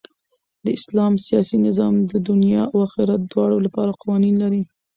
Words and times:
د 0.63 0.65
اسلام 0.77 1.13
سیاسي 1.25 1.57
نظام 1.67 1.95
د 2.11 2.13
دؤنيا 2.27 2.63
او 2.71 2.77
آخرت 2.87 3.21
دواړو 3.31 3.57
له 3.65 3.69
پاره 3.75 3.93
قوانين 4.01 4.35
لري. 4.43 4.61